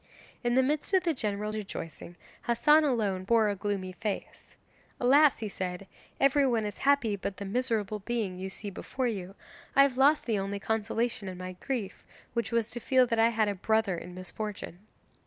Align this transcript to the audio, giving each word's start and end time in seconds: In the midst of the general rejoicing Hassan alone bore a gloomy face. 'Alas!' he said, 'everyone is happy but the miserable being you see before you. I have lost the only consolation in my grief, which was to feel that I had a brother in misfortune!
In 0.43 0.55
the 0.55 0.63
midst 0.63 0.95
of 0.95 1.03
the 1.03 1.13
general 1.13 1.51
rejoicing 1.51 2.15
Hassan 2.45 2.83
alone 2.83 3.23
bore 3.23 3.49
a 3.49 3.55
gloomy 3.55 3.91
face. 3.91 4.55
'Alas!' 4.99 5.37
he 5.37 5.47
said, 5.47 5.85
'everyone 6.19 6.65
is 6.65 6.79
happy 6.79 7.15
but 7.15 7.37
the 7.37 7.45
miserable 7.45 7.99
being 7.99 8.39
you 8.39 8.49
see 8.49 8.71
before 8.71 9.05
you. 9.05 9.35
I 9.75 9.83
have 9.83 9.97
lost 9.99 10.25
the 10.25 10.39
only 10.39 10.59
consolation 10.59 11.27
in 11.27 11.37
my 11.37 11.51
grief, 11.53 12.03
which 12.33 12.51
was 12.51 12.71
to 12.71 12.79
feel 12.79 13.05
that 13.05 13.19
I 13.19 13.29
had 13.29 13.47
a 13.47 13.53
brother 13.53 13.95
in 13.95 14.15
misfortune! 14.15 14.79